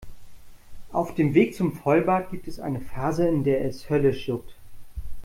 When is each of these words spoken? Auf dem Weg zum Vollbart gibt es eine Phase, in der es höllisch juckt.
Auf 0.91 1.13
dem 1.13 1.35
Weg 1.35 1.53
zum 1.53 1.73
Vollbart 1.73 2.31
gibt 2.31 2.47
es 2.47 2.59
eine 2.59 2.81
Phase, 2.81 3.27
in 3.27 3.43
der 3.43 3.63
es 3.65 3.87
höllisch 3.91 4.27
juckt. 4.29 4.55